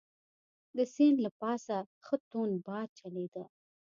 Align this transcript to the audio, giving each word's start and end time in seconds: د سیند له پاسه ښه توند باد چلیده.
د 0.77 0.79
سیند 0.93 1.17
له 1.25 1.29
پاسه 1.39 1.77
ښه 2.05 2.15
توند 2.31 2.55
باد 2.67 2.87
چلیده. 2.99 3.43